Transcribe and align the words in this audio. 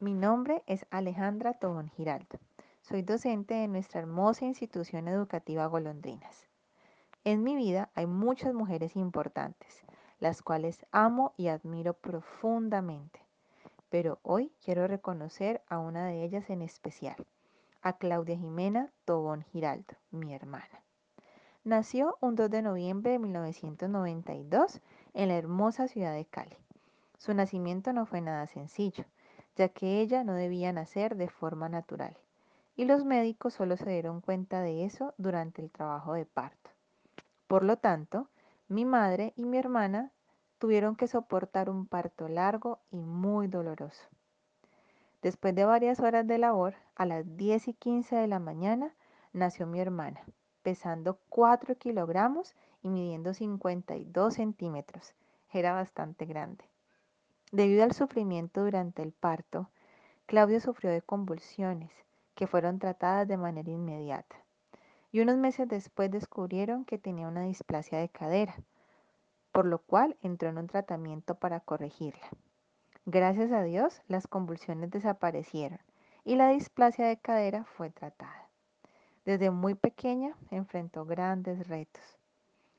Mi 0.00 0.12
nombre 0.12 0.62
es 0.66 0.84
Alejandra 0.90 1.54
Tobón 1.54 1.88
Giraldo. 1.88 2.38
Soy 2.82 3.00
docente 3.00 3.54
de 3.54 3.68
nuestra 3.68 4.00
hermosa 4.00 4.44
institución 4.44 5.08
educativa 5.08 5.64
Golondrinas. 5.64 6.46
En 7.24 7.42
mi 7.42 7.56
vida 7.56 7.88
hay 7.94 8.04
muchas 8.04 8.52
mujeres 8.52 8.96
importantes, 8.96 9.82
las 10.20 10.42
cuales 10.42 10.84
amo 10.92 11.32
y 11.38 11.48
admiro 11.48 11.94
profundamente. 11.94 13.18
Pero 13.88 14.18
hoy 14.24 14.52
quiero 14.62 14.86
reconocer 14.86 15.62
a 15.68 15.78
una 15.78 16.04
de 16.04 16.22
ellas 16.22 16.50
en 16.50 16.60
especial, 16.60 17.16
a 17.80 17.94
Claudia 17.94 18.36
Jimena 18.36 18.92
Tobón 19.06 19.40
Giraldo, 19.44 19.94
mi 20.10 20.34
hermana. 20.34 20.82
Nació 21.64 22.18
un 22.20 22.34
2 22.34 22.50
de 22.50 22.60
noviembre 22.60 23.12
de 23.12 23.18
1992 23.20 24.82
en 25.14 25.28
la 25.28 25.36
hermosa 25.36 25.88
ciudad 25.88 26.12
de 26.12 26.26
Cali. 26.26 26.58
Su 27.18 27.34
nacimiento 27.34 27.92
no 27.92 28.06
fue 28.06 28.20
nada 28.20 28.46
sencillo, 28.46 29.04
ya 29.56 29.68
que 29.68 30.00
ella 30.00 30.24
no 30.24 30.34
debía 30.34 30.72
nacer 30.72 31.16
de 31.16 31.28
forma 31.28 31.68
natural, 31.68 32.16
y 32.76 32.84
los 32.84 33.04
médicos 33.04 33.54
solo 33.54 33.76
se 33.76 33.90
dieron 33.90 34.20
cuenta 34.20 34.60
de 34.60 34.84
eso 34.84 35.14
durante 35.16 35.62
el 35.62 35.70
trabajo 35.70 36.14
de 36.14 36.26
parto. 36.26 36.70
Por 37.46 37.64
lo 37.64 37.76
tanto, 37.76 38.28
mi 38.68 38.84
madre 38.84 39.32
y 39.36 39.44
mi 39.44 39.58
hermana 39.58 40.10
tuvieron 40.58 40.96
que 40.96 41.06
soportar 41.06 41.70
un 41.70 41.86
parto 41.86 42.28
largo 42.28 42.80
y 42.90 42.96
muy 42.96 43.48
doloroso. 43.48 44.02
Después 45.22 45.54
de 45.54 45.64
varias 45.64 46.00
horas 46.00 46.26
de 46.26 46.38
labor, 46.38 46.74
a 46.96 47.06
las 47.06 47.36
10 47.36 47.68
y 47.68 47.74
15 47.74 48.16
de 48.16 48.26
la 48.26 48.38
mañana, 48.38 48.94
nació 49.32 49.66
mi 49.66 49.80
hermana, 49.80 50.22
pesando 50.62 51.18
4 51.28 51.76
kilogramos 51.76 52.54
y 52.82 52.88
midiendo 52.88 53.34
52 53.34 54.34
centímetros. 54.34 55.14
Era 55.52 55.72
bastante 55.72 56.26
grande. 56.26 56.64
Debido 57.52 57.84
al 57.84 57.92
sufrimiento 57.92 58.64
durante 58.64 59.02
el 59.02 59.12
parto, 59.12 59.70
Claudio 60.26 60.60
sufrió 60.60 60.90
de 60.90 61.02
convulsiones 61.02 61.90
que 62.34 62.46
fueron 62.46 62.78
tratadas 62.78 63.28
de 63.28 63.36
manera 63.36 63.70
inmediata. 63.70 64.36
Y 65.12 65.20
unos 65.20 65.36
meses 65.36 65.68
después 65.68 66.10
descubrieron 66.10 66.84
que 66.84 66.98
tenía 66.98 67.28
una 67.28 67.42
displasia 67.42 67.98
de 67.98 68.08
cadera, 68.08 68.56
por 69.52 69.66
lo 69.66 69.78
cual 69.78 70.16
entró 70.22 70.48
en 70.48 70.58
un 70.58 70.66
tratamiento 70.66 71.36
para 71.36 71.60
corregirla. 71.60 72.28
Gracias 73.06 73.52
a 73.52 73.62
Dios, 73.62 74.02
las 74.08 74.26
convulsiones 74.26 74.90
desaparecieron 74.90 75.78
y 76.24 76.36
la 76.36 76.48
displasia 76.48 77.06
de 77.06 77.18
cadera 77.18 77.64
fue 77.64 77.90
tratada. 77.90 78.48
Desde 79.24 79.50
muy 79.50 79.74
pequeña 79.74 80.34
enfrentó 80.50 81.04
grandes 81.04 81.68
retos. 81.68 82.18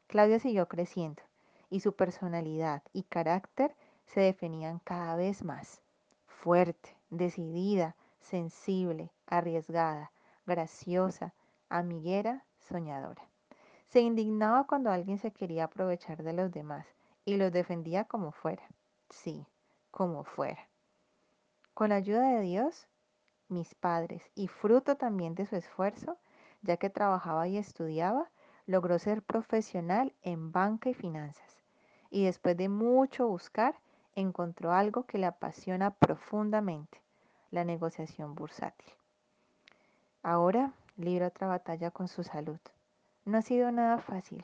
Claudia 0.07 0.39
siguió 0.39 0.67
creciendo 0.67 1.23
y 1.69 1.79
su 1.79 1.95
personalidad 1.95 2.83
y 2.91 3.03
carácter 3.03 3.75
se 4.05 4.21
definían 4.21 4.79
cada 4.79 5.15
vez 5.15 5.43
más. 5.43 5.81
Fuerte, 6.27 6.95
decidida, 7.09 7.95
sensible, 8.19 9.11
arriesgada, 9.27 10.11
graciosa, 10.45 11.33
amiguera, 11.69 12.45
soñadora. 12.59 13.27
Se 13.87 14.01
indignaba 14.01 14.65
cuando 14.65 14.91
alguien 14.91 15.17
se 15.17 15.31
quería 15.31 15.65
aprovechar 15.65 16.23
de 16.23 16.33
los 16.33 16.51
demás 16.51 16.85
y 17.23 17.37
los 17.37 17.51
defendía 17.51 18.05
como 18.05 18.31
fuera. 18.31 18.63
Sí, 19.09 19.45
como 19.91 20.23
fuera. 20.23 20.67
Con 21.73 21.89
la 21.89 21.95
ayuda 21.95 22.29
de 22.29 22.41
Dios, 22.41 22.87
mis 23.47 23.75
padres 23.75 24.23
y 24.33 24.47
fruto 24.47 24.95
también 24.95 25.35
de 25.35 25.45
su 25.45 25.55
esfuerzo, 25.55 26.17
ya 26.61 26.77
que 26.77 26.89
trabajaba 26.89 27.47
y 27.47 27.57
estudiaba, 27.57 28.29
logró 28.65 28.97
ser 28.97 29.21
profesional 29.21 30.13
en 30.21 30.51
banca 30.51 30.89
y 30.89 30.93
finanzas. 30.93 31.63
Y 32.09 32.25
después 32.25 32.57
de 32.57 32.69
mucho 32.69 33.27
buscar, 33.27 33.75
encontró 34.15 34.71
algo 34.71 35.03
que 35.03 35.17
le 35.17 35.27
apasiona 35.27 35.91
profundamente, 35.91 37.01
la 37.51 37.63
negociación 37.63 38.33
bursátil. 38.35 38.91
Ahora 40.23 40.73
libra 40.97 41.27
otra 41.27 41.47
batalla 41.47 41.91
con 41.91 42.07
su 42.07 42.23
salud. 42.23 42.59
No 43.25 43.37
ha 43.37 43.41
sido 43.41 43.71
nada 43.71 43.99
fácil, 43.99 44.43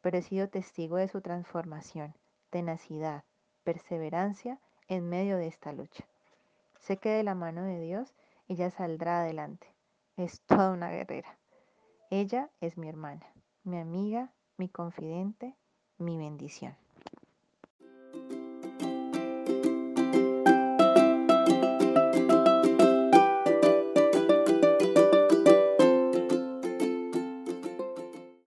pero 0.00 0.18
he 0.18 0.22
sido 0.22 0.48
testigo 0.48 0.96
de 0.96 1.08
su 1.08 1.20
transformación, 1.20 2.14
tenacidad, 2.50 3.24
perseverancia 3.64 4.58
en 4.88 5.08
medio 5.08 5.36
de 5.36 5.46
esta 5.46 5.72
lucha. 5.72 6.04
Sé 6.80 6.96
que 6.96 7.10
de 7.10 7.22
la 7.22 7.34
mano 7.34 7.62
de 7.62 7.80
Dios 7.80 8.14
ella 8.48 8.70
saldrá 8.70 9.20
adelante. 9.22 9.66
Es 10.16 10.40
toda 10.40 10.72
una 10.72 10.90
guerrera. 10.90 11.36
Ella 12.10 12.50
es 12.60 12.76
mi 12.76 12.88
hermana, 12.88 13.26
mi 13.64 13.78
amiga, 13.78 14.32
mi 14.56 14.68
confidente, 14.68 15.54
mi 15.98 16.18
bendición. 16.18 16.76